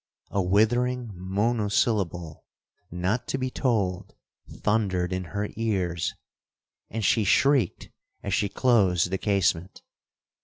A 0.31 0.41
withering 0.41 1.11
monosyllable, 1.13 2.43
not 2.89 3.27
to 3.27 3.37
be 3.37 3.51
told, 3.51 4.15
thundered 4.49 5.13
in 5.13 5.25
her 5.25 5.47
ears,—and 5.55 7.05
she 7.05 7.23
shrieked 7.23 7.91
as 8.23 8.33
she 8.33 8.49
closed 8.49 9.11
the 9.11 9.19
casement. 9.19 9.83